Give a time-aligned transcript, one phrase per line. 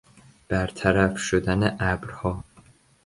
[0.49, 2.43] برطرف شدن ابرها